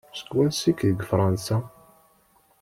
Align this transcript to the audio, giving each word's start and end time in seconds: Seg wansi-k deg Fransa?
Seg 0.19 0.29
wansi-k 0.35 0.79
deg 0.89 0.99
Fransa? 1.11 1.57